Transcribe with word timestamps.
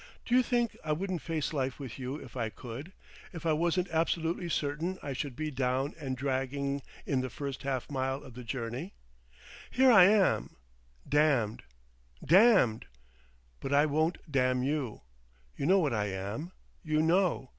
Do 0.25 0.33
you 0.33 0.41
think 0.41 0.75
I 0.83 0.93
wouldn't 0.93 1.21
face 1.21 1.53
life 1.53 1.77
with 1.79 1.99
you 1.99 2.15
if 2.15 2.35
I 2.35 2.49
could, 2.49 2.91
if 3.33 3.45
I 3.45 3.53
wasn't 3.53 3.87
absolutely 3.91 4.49
certain 4.49 4.97
I 5.03 5.13
should 5.13 5.35
be 5.35 5.51
down 5.51 5.93
and 5.99 6.17
dragging 6.17 6.81
in 7.05 7.21
the 7.21 7.29
first 7.29 7.61
half 7.61 7.87
mile 7.87 8.23
of 8.23 8.33
the 8.33 8.43
journey? 8.43 8.95
Here 9.69 9.91
I 9.91 10.05
am—damned! 10.05 11.61
Damned! 12.25 12.87
But 13.59 13.73
I 13.75 13.85
won't 13.85 14.17
damn 14.27 14.63
you. 14.63 15.01
You 15.55 15.67
know 15.67 15.77
what 15.77 15.93
I 15.93 16.07
am! 16.07 16.51
You 16.83 17.03
know. 17.03 17.49